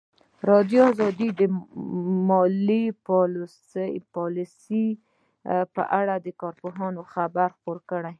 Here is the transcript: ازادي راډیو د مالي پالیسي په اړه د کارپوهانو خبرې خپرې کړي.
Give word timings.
ازادي 0.07 0.49
راډیو 0.51 0.83
د 1.39 1.41
مالي 2.29 2.83
پالیسي 4.15 4.85
په 5.75 5.83
اړه 5.99 6.15
د 6.19 6.27
کارپوهانو 6.41 7.01
خبرې 7.13 7.53
خپرې 7.55 7.81
کړي. 7.89 8.09